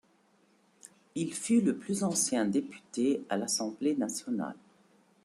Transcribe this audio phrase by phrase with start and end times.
[1.13, 4.55] Il fut le plus ancien député à l'Assemblée nationale.